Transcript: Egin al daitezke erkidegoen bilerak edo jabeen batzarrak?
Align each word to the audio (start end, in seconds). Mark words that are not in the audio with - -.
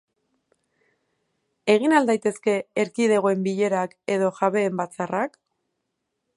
Egin 1.73 1.93
al 1.97 2.09
daitezke 2.11 2.57
erkidegoen 2.85 3.45
bilerak 3.49 3.95
edo 4.17 4.33
jabeen 4.41 4.81
batzarrak? 4.83 5.41